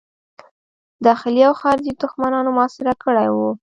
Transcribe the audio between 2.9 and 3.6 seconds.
کړی وو.